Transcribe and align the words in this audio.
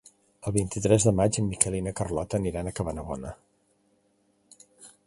El 0.51 0.53
vint-i-tres 0.55 1.05
de 1.09 1.13
maig 1.19 1.37
en 1.41 1.47
Miquel 1.51 1.77
i 1.81 1.83
na 1.89 1.93
Carlota 2.01 2.41
aniran 2.41 2.71
a 2.71 2.75
Cabanabona. 2.81 3.37